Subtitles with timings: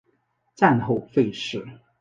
[0.55, 1.63] 战后废寺。